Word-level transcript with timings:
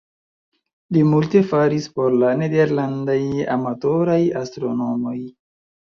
Li 0.95 1.01
multe 1.09 1.43
faris 1.51 1.85
por 1.99 2.17
la 2.23 2.31
nederlandaj 2.41 3.21
amatoraj 3.57 4.21
astronomoj. 4.45 5.17